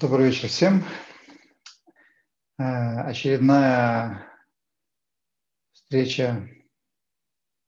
[0.00, 0.82] Добрый вечер всем.
[2.58, 4.26] Э, очередная
[5.72, 6.48] встреча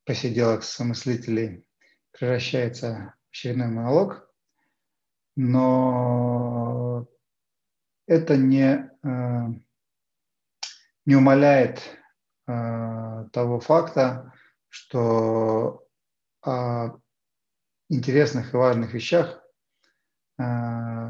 [0.07, 1.69] посиделок с мыслителей
[2.11, 4.35] превращается в очередной монолог,
[5.37, 7.07] но
[8.07, 9.43] это не, э,
[11.05, 11.83] не умаляет
[12.47, 14.33] э, того факта,
[14.71, 15.87] что
[16.41, 16.97] о
[17.91, 19.39] интересных и важных вещах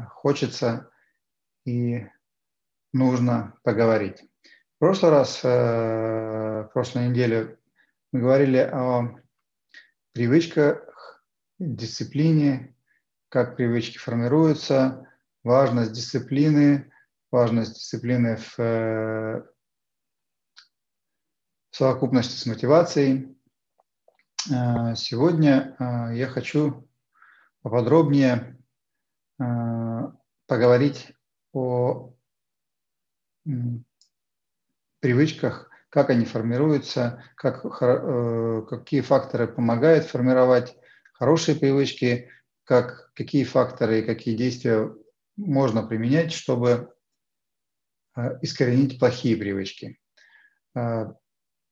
[0.09, 0.89] хочется
[1.65, 2.05] и
[2.91, 4.23] нужно поговорить.
[4.75, 7.57] В прошлый раз, э, в прошлой неделе
[8.11, 9.17] мы говорили о
[10.13, 10.89] привычках,
[11.59, 12.75] дисциплине,
[13.29, 15.07] как привычки формируются,
[15.43, 16.91] важность дисциплины,
[17.31, 19.43] важность дисциплины в, э,
[21.71, 23.37] совокупности с мотивацией.
[24.51, 25.75] Э, сегодня
[26.13, 26.87] я хочу
[27.61, 28.59] поподробнее
[30.47, 31.13] поговорить
[31.53, 32.13] о
[34.99, 40.75] привычках, как они формируются, как, э, какие факторы помогают формировать
[41.13, 42.29] хорошие привычки,
[42.63, 44.91] как, какие факторы и какие действия
[45.35, 46.93] можно применять, чтобы
[48.15, 49.99] э, искоренить плохие привычки.
[50.73, 51.07] Э,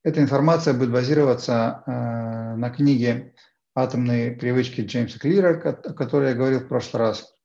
[0.04, 3.36] эта информация будет базироваться на книге
[3.76, 7.36] «Атомные привычки» Джеймса Клира, о которой я говорил в прошлый раз.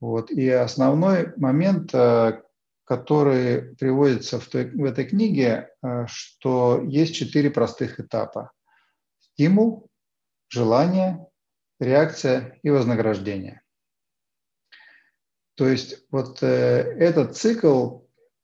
[0.00, 0.30] Вот.
[0.30, 2.42] И основной момент, э,
[2.84, 8.50] который приводится в, той, в этой книге, э, что есть четыре простых этапа.
[9.20, 9.88] Стимул,
[10.48, 11.26] желание,
[11.80, 13.62] реакция и вознаграждение.
[15.56, 18.00] То есть вот э, этот цикл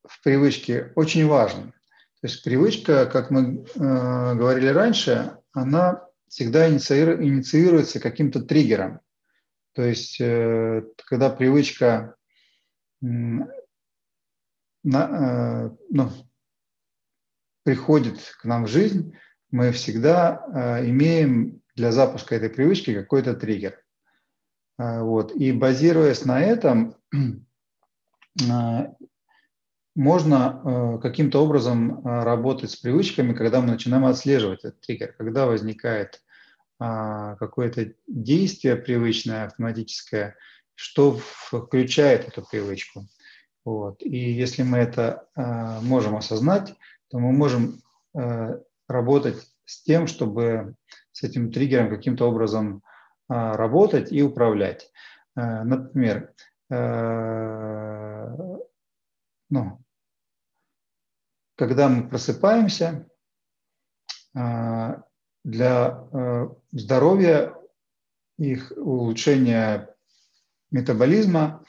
[0.06, 1.72] в привычке очень важен.
[2.20, 9.00] То есть привычка, как мы говорили раньше, она всегда инициируется каким-то триггером.
[9.72, 12.16] То есть, э, когда привычка
[13.02, 13.06] э,
[14.82, 16.10] ну,
[17.62, 19.16] приходит к нам в жизнь,
[19.50, 23.80] мы всегда э, имеем для запуска этой привычки какой-то триггер.
[24.78, 25.32] Вот.
[25.32, 26.96] И базируясь на этом,
[29.94, 36.22] можно каким-то образом работать с привычками, когда мы начинаем отслеживать этот триггер, когда возникает
[36.80, 40.36] какое-то действие привычное, автоматическое,
[40.74, 43.04] что включает эту привычку.
[43.66, 44.02] Вот.
[44.02, 46.74] И если мы это а, можем осознать,
[47.10, 47.82] то мы можем
[48.16, 50.74] а, работать с тем, чтобы
[51.12, 52.82] с этим триггером каким-то образом
[53.28, 54.90] работать и управлять.
[55.36, 56.32] Например,
[59.48, 59.84] ну,
[61.54, 63.06] когда мы просыпаемся,
[65.44, 67.54] для э, здоровья,
[68.38, 69.94] их улучшения
[70.70, 71.64] метаболизма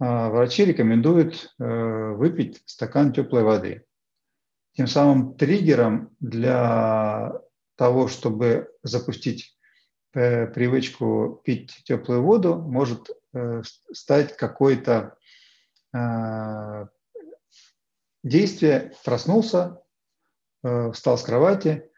[0.00, 3.84] э, врачи рекомендуют э, выпить стакан теплой воды.
[4.72, 7.32] Тем самым триггером для
[7.76, 9.56] того, чтобы запустить
[10.12, 13.10] привычку пить теплую воду, может
[13.92, 15.16] стать какое-то
[18.22, 19.82] действие, проснулся,
[20.62, 21.90] встал с кровати,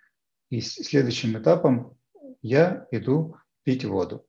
[0.50, 1.96] и следующим этапом
[2.42, 4.26] я иду пить воду.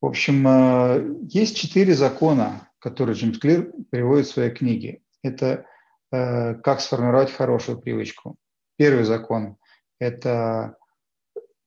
[0.00, 5.00] В общем, э, есть четыре закона, которые Джеймс Клир приводит в своей книге.
[5.22, 5.66] Это
[6.12, 8.36] э, как сформировать хорошую привычку.
[8.76, 9.56] Первый закон–
[9.98, 10.76] это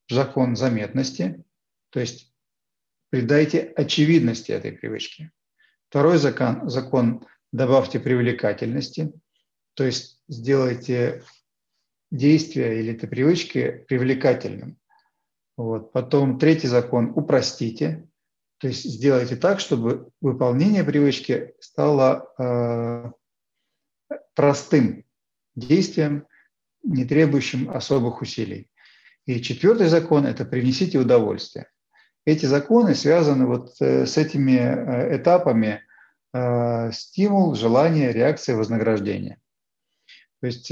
[0.08, 1.42] закон заметности,
[1.90, 2.32] то есть
[3.10, 5.32] придайте очевидности этой привычки.
[5.88, 9.12] Второй закон, закон– добавьте привлекательности,
[9.74, 11.22] то есть сделайте
[12.10, 14.78] действия или этой привычки привлекательным.
[15.56, 15.92] Вот.
[15.92, 18.08] Потом третий закон– упростите,
[18.58, 23.12] то есть сделайте так, чтобы выполнение привычки стало э,
[24.34, 25.04] простым
[25.54, 26.26] действием,
[26.82, 28.68] не требующим особых усилий.
[29.26, 31.68] И четвертый закон– это принесите удовольствие.
[32.24, 35.82] Эти законы связаны вот э, с этими э, этапами
[36.32, 39.38] э, стимул, желание, реакция, вознаграждение.
[40.40, 40.70] То есть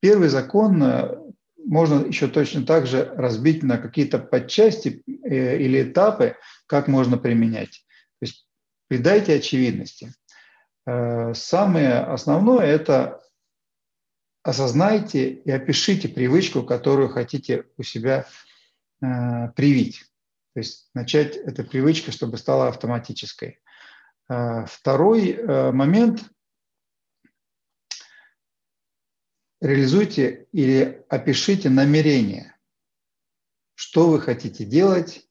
[0.00, 1.16] Первый закон э,
[1.64, 6.36] можно еще точно так же разбить на какие-то подчасти э, или этапы,
[6.66, 7.84] как можно применять.
[8.20, 8.48] То есть
[8.88, 10.12] придайте очевидности.
[10.86, 13.20] Э, самое основное– это
[14.42, 18.26] осознайте и опишите привычку, которую хотите у себя
[19.00, 20.04] привить.
[20.54, 23.58] То есть начать эту привычку, чтобы стала автоматической.
[24.26, 26.30] Второй момент–
[29.66, 32.56] реализуйте или опишите намерение,
[33.74, 35.28] что вы хотите делать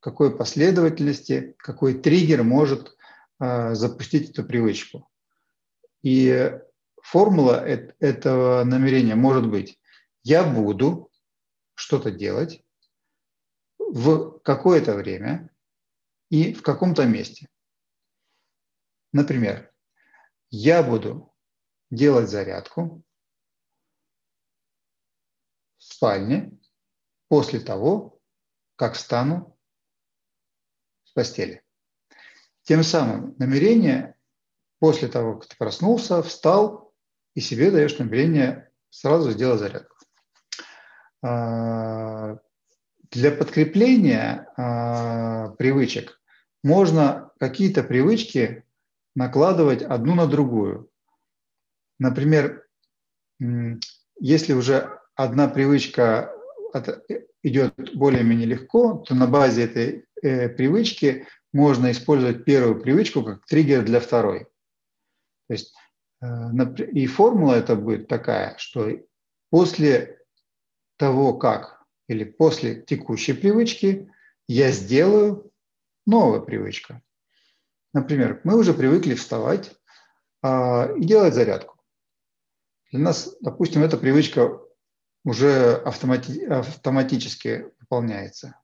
[0.00, 2.96] какой последовательности, какой триггер может
[3.38, 5.08] э, запустить эту привычку.
[6.02, 6.58] И
[7.02, 9.78] формула этого намерения может быть
[10.22, 11.10] «я буду
[11.74, 12.64] что-то делать
[13.78, 15.50] в какое-то время
[16.30, 17.48] и в каком-то месте».
[19.12, 19.70] Например,
[20.50, 21.34] я буду
[21.90, 23.02] делать зарядку
[26.00, 26.50] спальне
[27.28, 28.18] после того,
[28.76, 29.58] как встану
[31.04, 31.62] с постели.
[32.62, 34.14] Тем самым намерение
[34.78, 36.94] после того, как ты проснулся, встал
[37.34, 39.96] и себе даешь намерение сразу сделать зарядку.
[41.22, 42.38] А,
[43.10, 46.18] для подкрепления а, привычек
[46.62, 48.64] можно какие-то привычки
[49.14, 50.90] накладывать одну на другую.
[51.98, 52.66] Например,
[54.18, 56.34] если уже одна привычка
[57.42, 63.84] идет более-менее легко, то на базе этой э, привычки можно использовать первую привычку как триггер
[63.84, 64.44] для второй.
[65.48, 65.74] То есть
[66.22, 66.26] э,
[66.92, 68.88] и формула это будет такая, что
[69.50, 70.18] после
[70.96, 74.10] того, как или после текущей привычки
[74.48, 75.50] я сделаю
[76.06, 77.00] новую привычку.
[77.92, 79.72] Например, мы уже привыкли вставать
[80.42, 81.76] а, и делать зарядку.
[82.90, 84.60] Для нас, допустим, эта привычка
[85.24, 88.56] уже автомати- автоматически выполняется.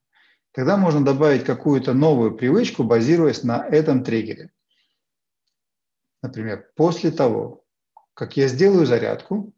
[0.52, 4.52] Тогда можно добавить какую-то новую привычку, базируясь на этом триггере.
[6.22, 7.64] Например, после того,
[8.14, 9.52] как я сделаю зарядку,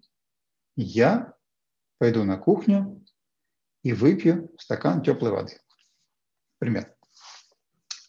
[0.76, 1.34] я
[1.98, 3.04] пойду на кухню
[3.84, 5.60] и выпью стакан теплой воды.
[6.58, 6.92] Пример.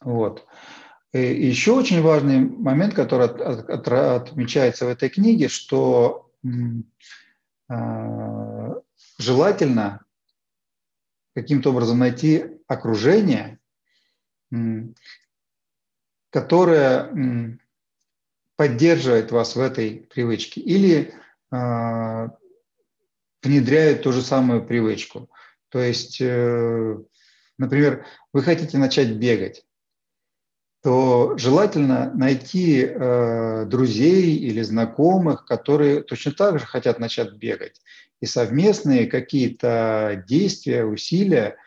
[0.01, 0.47] Вот.
[1.11, 6.31] И еще очень важный момент, который от, от, отмечается в этой книге, что
[9.17, 10.03] желательно
[11.35, 13.59] каким-то образом найти окружение,
[16.31, 17.59] которое
[18.55, 21.13] поддерживает вас в этой привычке или
[21.49, 22.27] э,
[23.41, 25.29] внедряет ту же самую привычку.
[25.69, 26.97] То есть, э,
[27.57, 29.65] например, вы хотите начать бегать,
[30.81, 37.81] то желательно найти э, друзей или знакомых, которые точно так же хотят начать бегать.
[38.21, 41.57] И совместные какие-то действия, усилия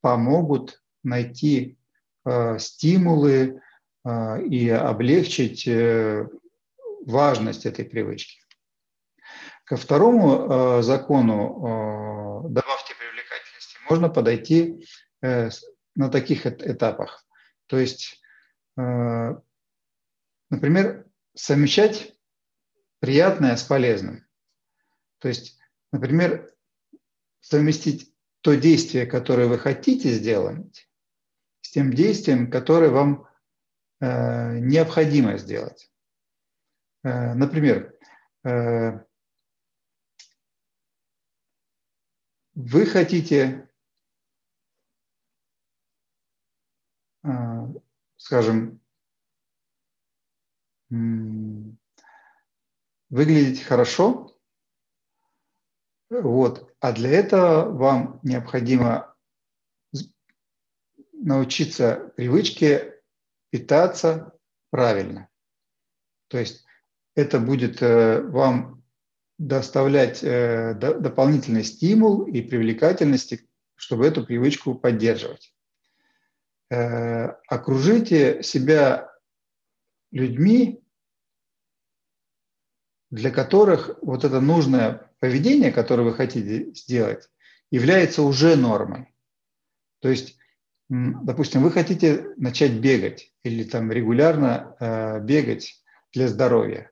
[0.00, 1.76] помогут найти
[2.24, 3.60] э, стимулы,
[4.08, 6.26] а, и облегчить э,
[7.04, 8.40] важность этой привычки.
[9.64, 14.86] Ко второму а, закону а, добавьте привлекательности можно подойти
[15.20, 15.50] э,
[15.94, 17.26] на таких этапах.
[17.66, 18.22] То есть,
[20.50, 22.14] например, совмещать
[23.00, 24.26] приятное с полезным.
[25.18, 25.58] То есть,
[25.92, 26.52] например,
[27.40, 30.88] совместить то действие, которое вы хотите сделать,
[31.60, 33.28] с тем действием, которое вам
[34.00, 35.90] Э, необходимо сделать.
[37.02, 37.96] Э, например,
[38.44, 39.00] э,
[42.54, 43.67] вы хотите,
[48.28, 48.78] скажем,
[53.08, 54.38] выглядеть хорошо,
[56.10, 59.14] вот, а для этого вам необходимо
[61.14, 63.00] научиться привычке
[63.48, 65.30] питаться правильно.
[66.28, 66.66] То есть
[67.14, 68.84] это будет э, вам
[69.38, 75.54] доставлять э, дополнительный стимул и привлекательности, чтобы эту привычку поддерживать.
[76.70, 79.10] Э, окружите себя
[80.10, 80.82] людьми,
[83.10, 87.28] для которых вот это нужное поведение, которое вы хотите сделать,
[87.70, 89.14] является уже нормой.
[90.00, 90.38] То есть
[90.88, 95.82] допустим, вы хотите начать бегать или там регулярно э, бегать
[96.12, 96.90] для здоровья.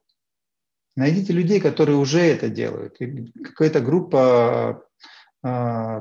[0.96, 2.98] Найдите людей, которые уже это делают.
[3.42, 4.84] Какая-то группа,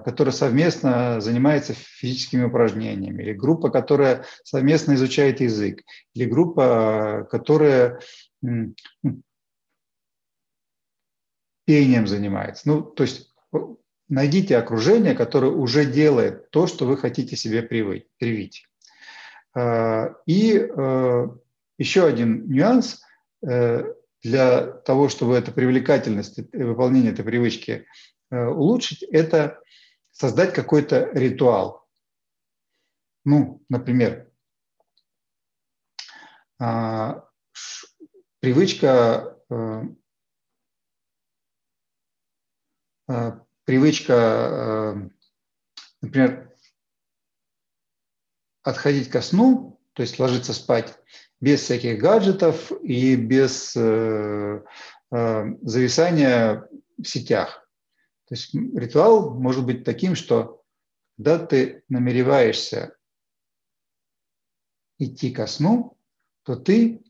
[0.06, 5.84] которая совместно занимается физическими упражнениями, или группа, которая совместно изучает язык,
[6.14, 8.00] или группа, которая
[8.42, 8.74] ну,
[11.66, 12.68] пением занимается.
[12.68, 13.34] Ну, то есть
[14.08, 18.68] найдите окружение, которое уже делает то, что вы хотите себе привить.
[19.54, 21.28] А, и э,
[21.78, 23.02] еще один нюанс
[23.46, 23.84] э,
[24.22, 27.86] для того, чтобы эта привлекательность выполнения этой привычки э,
[28.32, 29.62] улучшить, это
[30.12, 31.88] создать какой-то ритуал.
[33.24, 34.32] Ну, например,
[36.60, 37.28] а,
[38.40, 39.36] привычка
[43.66, 45.10] привычка, э,
[46.02, 46.56] например,
[48.64, 50.98] отходить ко сну, то есть ложиться спать
[51.42, 54.64] без всяких гаджетов и без э,
[55.12, 56.68] э, зависания
[56.98, 57.65] в сетях.
[58.28, 60.64] То есть ритуал может быть таким, что
[61.18, 62.96] когда ты намереваешься
[64.98, 65.98] идти ко сну,
[66.44, 67.04] то ты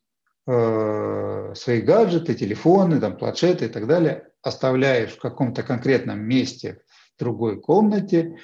[0.47, 6.83] э, свои гаджеты, телефоны, там, планшеты и так далее оставляешь в каком-то конкретном месте
[7.15, 8.37] в другой комнате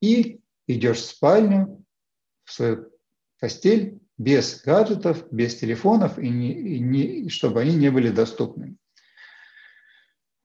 [0.00, 1.84] и идешь в спальню,
[2.44, 2.90] в свою
[3.38, 8.76] постель без гаджетов, без телефонов, и, не, и не, чтобы они не были доступны.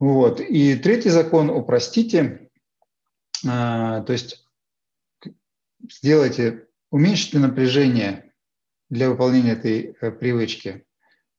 [0.01, 0.41] Вот.
[0.41, 2.49] И третий закон упростите,
[3.47, 4.43] а, то есть
[5.87, 8.33] сделайте, уменьшите напряжение
[8.89, 10.87] для выполнения этой а, привычки.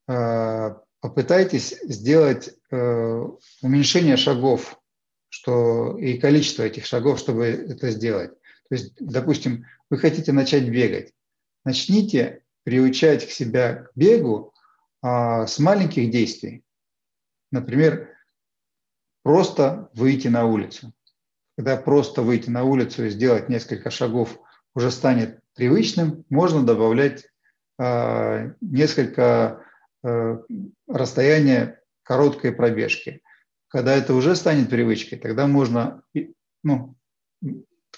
[0.07, 3.27] А, попытайтесь сделать а,
[3.63, 4.79] уменьшение шагов
[5.29, 8.31] что, и количество этих шагов, чтобы это сделать.
[8.69, 11.13] То есть, допустим, вы хотите начать бегать.
[11.65, 14.55] Начните приучать к себя к бегу
[15.01, 16.63] а, с маленьких действий.
[17.51, 18.12] Например,
[19.23, 20.93] просто выйти на улицу.
[21.57, 24.39] Когда просто выйти на улицу и сделать несколько шагов
[24.75, 27.27] уже станет привычным, можно добавлять
[27.79, 29.65] э, несколько
[30.03, 30.39] э,
[30.89, 33.23] расстояния короткой пробежки.
[33.69, 36.03] Когда это уже станет привычкой, тогда можно
[36.63, 36.97] ну,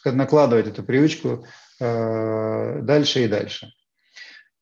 [0.05, 1.47] накладывать эту привычку
[1.81, 3.73] э, дальше и дальше.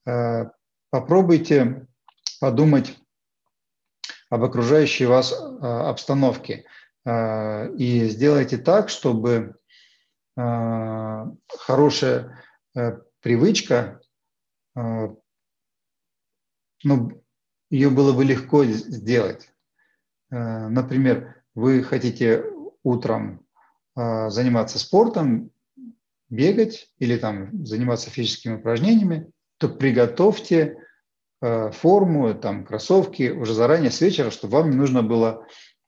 [0.05, 0.45] Э,
[0.89, 1.87] попробуйте
[2.39, 2.97] подумать
[4.33, 6.65] об окружающей вас э, обстановке
[7.05, 9.55] э, и сделайте так, чтобы
[10.35, 11.25] э,
[11.59, 12.43] хорошая
[13.19, 14.01] привычка,
[14.75, 15.21] ну,
[17.69, 19.51] ее было бы легко сделать.
[20.31, 22.43] Например, вы хотите
[22.81, 23.45] утром
[23.95, 25.51] заниматься спортом,
[26.29, 30.83] бегать или там заниматься физическими упражнениями, то приготовьте
[31.71, 35.45] форму, там, кроссовки уже заранее с вечера, чтобы вам не нужно было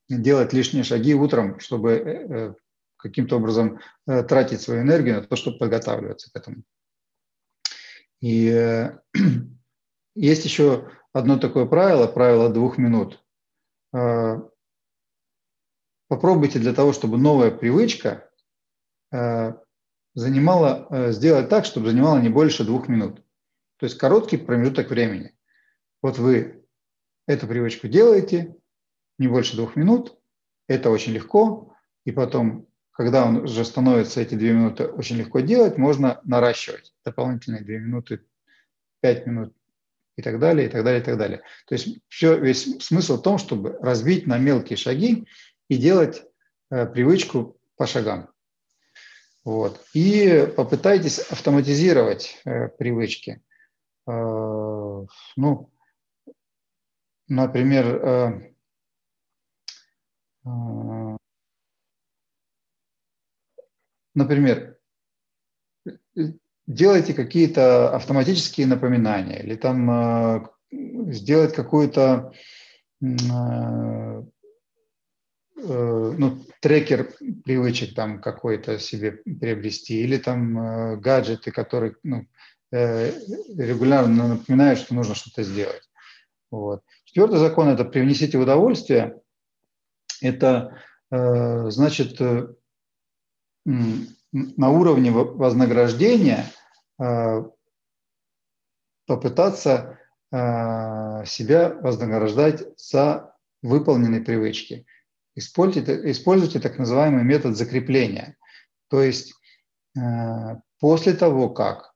[0.10, 2.54] делать лишние шаги утром, чтобы э, э,
[2.98, 6.64] каким-то образом тратить свою энергию на то, чтобы подготавливаться к этому.
[8.20, 8.90] И
[10.16, 13.24] есть еще одно такое правило, правило двух минут.
[16.08, 18.28] Попробуйте для того, чтобы новая привычка
[20.16, 23.24] занимала, сделать так, чтобы занимала не больше двух минут.
[23.78, 25.35] То есть короткий промежуток времени.
[26.06, 26.64] Вот вы
[27.26, 28.56] эту привычку делаете,
[29.18, 30.16] не больше двух минут,
[30.68, 35.80] это очень легко, и потом, когда он уже становится эти две минуты очень легко делать,
[35.80, 38.22] можно наращивать дополнительные две минуты,
[39.02, 39.56] пять минут
[40.16, 41.42] и так далее, и так далее, и так далее.
[41.66, 45.28] То есть все, весь смысл в том, чтобы разбить на мелкие шаги
[45.70, 46.24] и делать
[46.70, 48.30] э, привычку по шагам.
[49.44, 49.84] Вот.
[49.96, 53.42] И попытайтесь автоматизировать э, привычки.
[54.06, 55.72] Э, ну,
[57.28, 58.54] например, э,
[60.46, 61.18] э,
[64.14, 64.78] например,
[66.68, 70.46] делайте какие-то автоматические напоминания или там э,
[71.12, 72.32] сделать какую-то
[75.58, 77.12] ну, трекер
[77.44, 82.28] привычек там какой-то себе приобрести, или там гаджеты, которые ну,
[82.72, 85.90] регулярно напоминают, что нужно что-то сделать.
[86.52, 86.84] Вот.
[87.16, 89.22] Четвертый закон– это привнесите удовольствие.
[90.22, 92.54] Это э, значит э,
[93.64, 96.52] на уровне вознаграждения
[97.00, 97.44] э,
[99.08, 99.98] попытаться
[100.30, 104.86] себя вознаграждать за выполненные привычки.
[105.36, 108.36] Используйте, используйте так называемый метод закрепления.
[108.90, 109.34] То есть
[110.80, 111.94] после того, как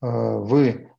[0.00, 0.92] вы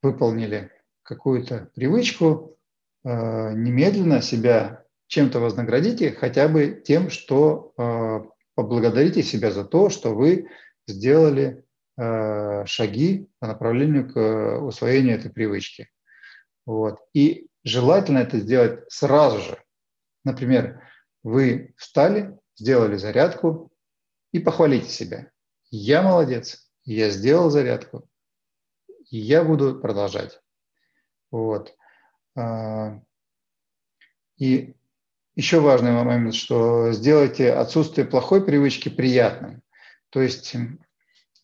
[0.00, 0.72] выполнили
[1.02, 2.56] какую-то привычку,
[3.04, 8.20] немедленно себя чем-то вознаградите, хотя бы тем, что э,
[8.54, 10.48] поблагодарите себя за то, что вы
[10.86, 11.64] сделали
[11.98, 15.88] э, шаги по направлению к усвоению этой привычки.
[16.64, 17.00] Вот.
[17.12, 19.58] И желательно это сделать сразу же.
[20.24, 20.80] Например,
[21.24, 23.72] вы встали, сделали зарядку
[24.32, 25.30] и похвалите себя.
[25.72, 28.08] Я молодец, я сделал зарядку,
[29.10, 30.40] я буду продолжать.
[31.32, 31.74] Вот.
[32.36, 33.00] А,
[34.38, 34.74] и
[35.34, 39.62] еще важный момент, что сделайте отсутствие плохой привычки приятным.
[40.10, 40.54] То есть,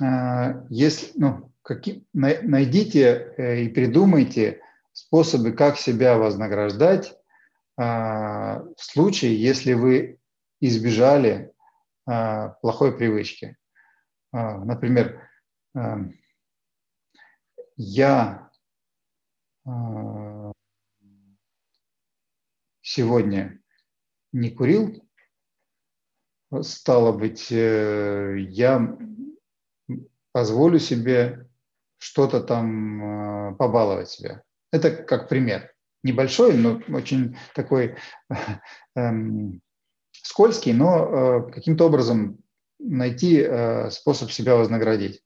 [0.01, 4.61] а, если, ну, какие, найдите э, и придумайте
[4.93, 7.17] способы, как себя вознаграждать
[7.77, 10.19] а, в случае, если вы
[10.61, 11.53] избежали
[12.63, 13.57] плохой привычки.
[14.33, 15.29] Например,
[17.77, 18.51] я
[22.87, 23.59] сегодня
[24.33, 25.03] не курил,
[26.63, 28.97] стало быть, э, я
[30.31, 31.49] позволю себе
[31.99, 34.43] что-то там э, побаловать себя.
[34.71, 35.73] Это как пример.
[36.05, 37.97] Небольшой, но очень такой
[38.95, 39.61] эм,
[40.13, 42.39] скользкий, но э, каким-то образом
[42.79, 43.43] найти
[43.91, 45.23] способ себя вознаградить.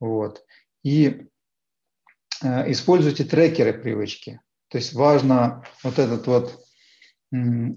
[0.00, 0.44] Вот.
[0.82, 1.28] И
[2.42, 4.40] используйте трекеры привычки.
[4.68, 6.64] То есть важно вот этот вот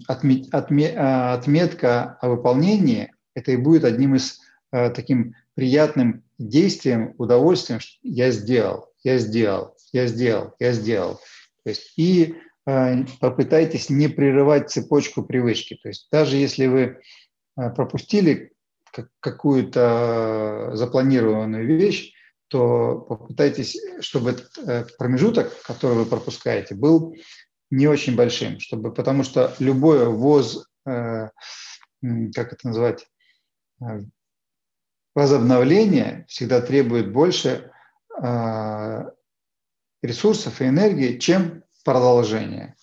[0.06, 4.40] отмет, отме, а, отметка о выполнении, это и будет одним из
[4.72, 11.20] э, таким приятным действием, удовольствием, что я сделал, я сделал, я сделал, я сделал.
[11.64, 12.36] То есть и
[12.66, 15.78] э, попытайтесь не прерывать цепочку привычки.
[15.82, 17.00] То есть даже если вы
[17.56, 18.52] э, пропустили
[19.20, 22.14] какую-то запланированную вещь,
[22.48, 27.14] то попытайтесь, чтобы этот промежуток, который вы пропускаете, был
[27.70, 31.28] не очень большим, чтобы, потому что любое воз, э,
[32.34, 33.06] как это называть,
[33.80, 34.00] э,
[35.14, 37.70] возобновление всегда требует больше
[38.22, 39.04] э,
[40.02, 42.76] ресурсов и энергии, чем продолжение.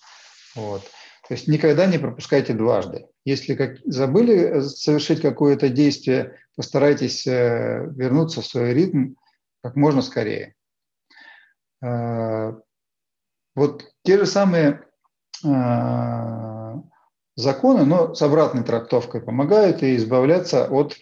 [0.54, 0.82] Вот.
[1.28, 3.06] То есть никогда не пропускайте дважды.
[3.24, 9.14] Если как, забыли совершить какое-то действие, постарайтесь э, вернуться в свой ритм
[9.62, 10.54] как можно скорее.
[13.56, 14.84] Вот те же самые
[15.42, 16.74] э,
[17.34, 20.96] законы, но с обратной трактовкой помогают и избавляться от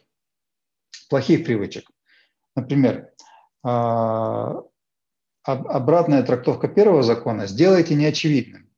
[1.11, 1.85] плохих привычек.
[2.57, 3.11] Например,
[3.67, 4.63] э,
[5.43, 8.71] обратная трактовка первого закона сделайте неочевидным.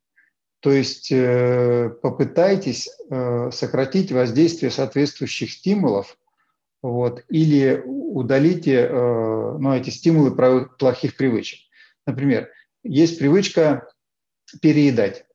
[0.60, 6.16] То есть э, попытайтесь э, сократить воздействие соответствующих стимулов
[6.82, 10.34] вот, или удалите э, ну, эти стимулы
[10.78, 11.60] плохих привычек.
[12.06, 12.48] Например,
[12.86, 13.88] есть привычка
[14.60, 15.26] переедать.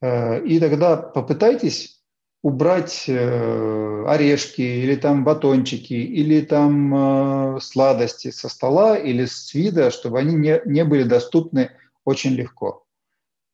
[0.00, 2.02] Э, и тогда попытайтесь
[2.42, 9.90] убрать э, орешки или там батончики или там э, сладости со стола или с вида,
[9.90, 11.72] чтобы они не, не были доступны
[12.04, 12.84] очень легко.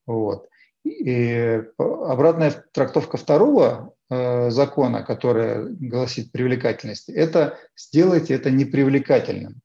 [0.07, 0.49] Вот.
[0.85, 9.63] И обратная трактовка второго закона, которая гласит привлекательность, это сделайте это непривлекательным.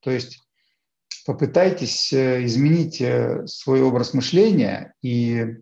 [0.00, 0.47] То есть
[1.28, 5.58] попытайтесь э, изменить э, свой образ мышления и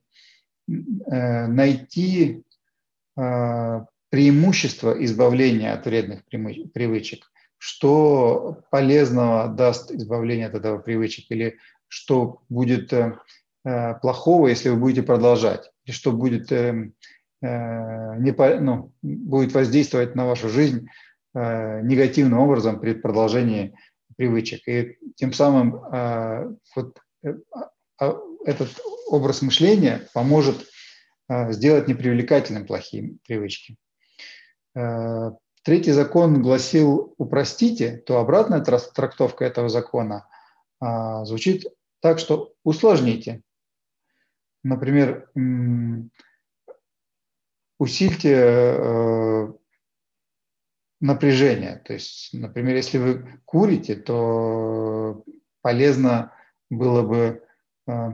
[0.69, 2.45] э, найти
[4.11, 7.33] преимущество избавления от вредных привычек.
[7.57, 11.57] Что полезного даст избавление от этого привычек или
[11.89, 12.93] что будет
[13.63, 16.93] плохого, если вы будете продолжать, и что будет, не,
[17.41, 20.89] ну, будет воздействовать на вашу жизнь
[21.33, 23.75] негативным образом при продолжении
[24.17, 24.67] привычек.
[24.67, 27.35] И тем самым а, вот, э,
[28.01, 28.71] а, этот
[29.09, 30.67] образ мышления поможет
[31.29, 33.77] а, сделать непривлекательным плохие привычки.
[35.65, 40.29] Третий закон гласил «упростите», то обратная трактовка этого закона
[41.25, 41.65] звучит
[42.01, 43.41] так, что «усложните».
[44.63, 45.31] Например,
[47.79, 49.55] усильте
[51.01, 51.83] э, напряжение.
[51.85, 55.25] То есть, например, если вы курите, то
[55.63, 56.33] полезно
[56.71, 57.43] было бы
[57.89, 58.09] э,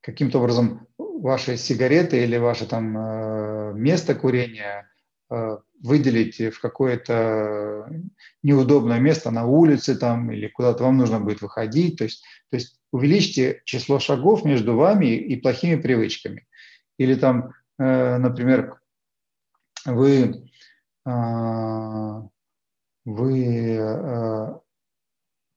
[0.00, 4.88] каким-то образом ваши сигареты или ваше там э, место курения
[5.30, 7.88] э, выделить в какое-то
[8.42, 11.98] неудобное место на улице там или куда-то вам нужно будет выходить.
[11.98, 16.46] То есть, то есть увеличьте число шагов между вами и плохими привычками.
[16.98, 18.80] Или там, например,
[19.84, 20.48] вы
[23.04, 24.60] вы а,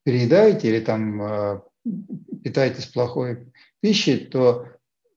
[0.04, 1.64] переедаете или там а,
[2.44, 4.68] питаетесь плохой пищей, то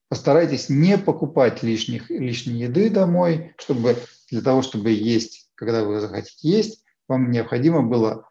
[0.08, 3.96] постарайтесь не покупать лишних, лишней еды домой, чтобы
[4.30, 8.28] для того, чтобы есть, когда вы захотите есть, вам необходимо было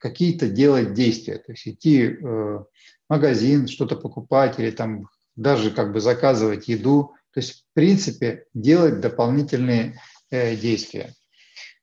[0.00, 2.66] какие-то делать действия, то есть идти в
[3.08, 9.00] магазин, что-то покупать или там даже как бы заказывать еду, то есть в принципе делать
[9.00, 11.14] дополнительные э, действия.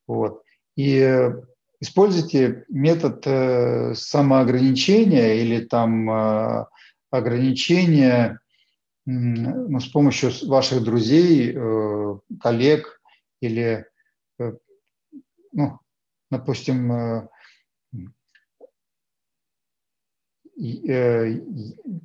[0.07, 0.43] Вот.
[0.75, 1.31] И э,
[1.79, 6.65] используйте метод э, самоограничения или там э,
[7.11, 8.39] ограничения
[9.05, 11.53] ну, с помощью ваших друзей,
[12.39, 13.01] коллег
[13.41, 13.85] или,
[15.51, 15.79] ну,
[16.31, 17.27] допустим,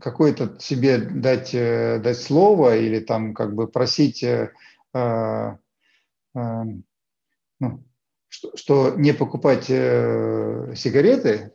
[0.00, 4.24] какое-то себе дать, дать слово или там как бы просить
[6.34, 7.84] ну,
[8.28, 11.52] что, что не покупать э, сигареты,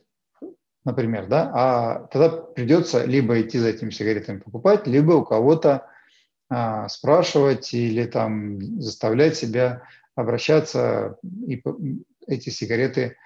[0.84, 5.86] например, да, а тогда придется либо идти за этими сигаретами покупать, либо у кого-то
[6.50, 9.82] а, спрашивать или там заставлять себя
[10.14, 11.62] обращаться и
[12.26, 13.16] эти сигареты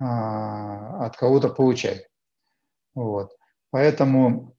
[0.00, 2.08] а, от кого-то получать.
[2.94, 3.36] Вот.
[3.70, 4.56] Поэтому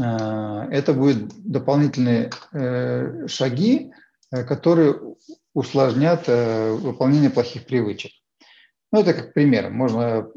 [0.00, 4.03] а, это будут дополнительные э, шаги, э,
[4.42, 4.98] которые
[5.52, 8.10] усложнят э, выполнение плохих привычек.
[8.90, 9.70] Ну, это как пример.
[9.70, 10.28] Можно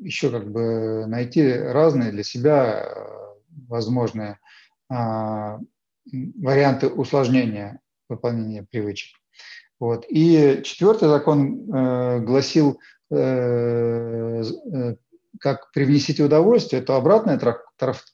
[0.00, 2.88] еще как бы найти разные для себя
[3.68, 4.38] возможные
[4.88, 5.58] а,
[6.12, 9.18] варианты усложнения выполнения привычек.
[9.78, 10.06] Вот.
[10.08, 12.80] И четвертый закон э, гласил,
[13.10, 14.96] э, э,
[15.40, 17.38] как привнесите удовольствие, то обратная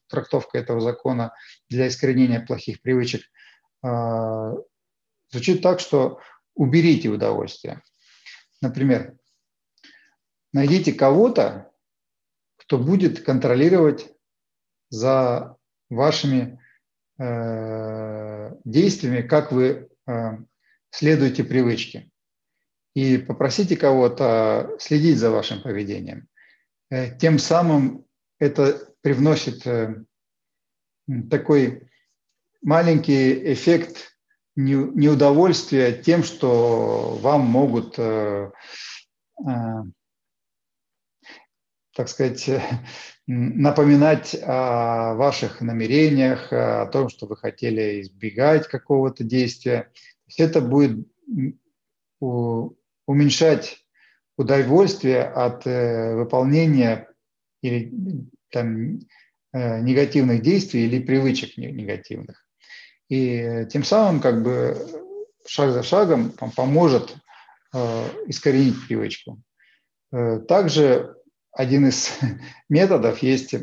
[0.08, 1.32] трактовка этого закона
[1.70, 3.22] для искоренения плохих привычек
[3.82, 4.52] э,
[5.34, 6.20] звучит так, что
[6.54, 7.82] уберите удовольствие.
[8.60, 9.16] Например,
[10.52, 11.72] найдите кого-то,
[12.56, 14.06] кто будет контролировать
[14.90, 15.56] за
[15.90, 16.60] вашими
[17.18, 20.12] э, действиями, как вы э,
[20.90, 22.12] следуете привычке.
[22.94, 26.28] И попросите кого-то следить за вашим поведением.
[26.90, 28.06] Э, тем самым
[28.38, 30.04] это привносит э,
[31.28, 31.90] такой
[32.62, 34.13] маленький эффект
[34.56, 38.50] неудовольствия тем, что вам могут э,
[41.94, 42.48] так сказать,
[43.26, 49.90] напоминать о ваших намерениях, о том, что вы хотели избегать какого-то действия.
[50.36, 51.06] это будет
[53.06, 53.84] уменьшать
[54.36, 57.08] удовольствие от э, выполнения
[57.62, 57.92] или
[58.50, 58.98] там,
[59.52, 62.43] э, негативных действий или привычек негативных.
[63.08, 64.76] И тем самым как бы
[65.46, 67.16] шаг за шагом поможет
[67.74, 69.40] э, искоренить привычку.
[70.48, 71.16] Также
[71.52, 72.18] один из
[72.68, 73.54] методов есть,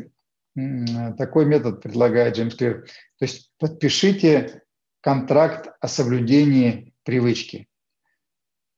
[0.54, 2.86] такой метод предлагает Джеймс Клир.
[3.18, 4.62] То есть подпишите
[5.00, 7.68] контракт о соблюдении привычки.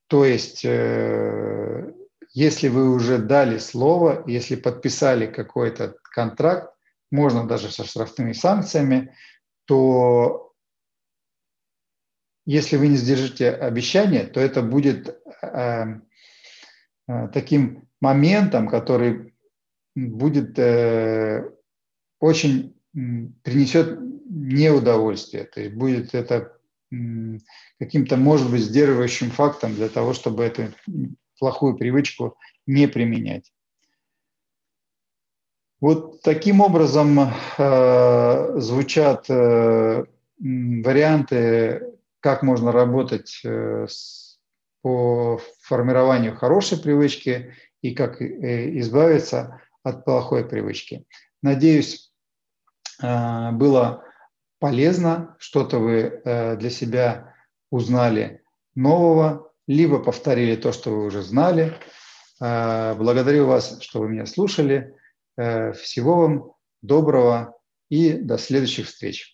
[0.08, 1.92] То есть, э,
[2.32, 6.74] если вы уже дали слово, если подписали какой-то контракт,
[7.10, 9.14] можно даже со штрафными санкциями,
[9.66, 10.52] то
[12.46, 16.00] если вы не сдержите обещание, то это будет э,
[17.08, 19.34] э, таким моментом, который
[19.94, 21.50] будет э,
[22.20, 26.52] очень принесет неудовольствие, то есть будет это
[27.78, 30.68] каким-то, может быть, сдерживающим фактом для того, чтобы эту
[31.38, 33.52] плохую привычку не применять.
[35.80, 37.18] Вот таким образом
[37.58, 40.04] э, звучат э,
[40.38, 41.93] варианты,
[42.24, 44.38] как можно работать э, с,
[44.80, 51.04] по формированию хорошей привычки и как э, избавиться от плохой привычки.
[51.42, 52.14] Надеюсь,
[53.02, 54.04] э, было
[54.58, 57.34] полезно, что-то вы для себя
[57.70, 58.42] узнали
[58.74, 61.74] нового, либо повторили то, что вы уже знали.
[62.40, 64.96] Благодарю вас, что вы меня слушали.
[65.36, 67.58] Всего вам доброго
[67.90, 69.33] и до следующих встреч.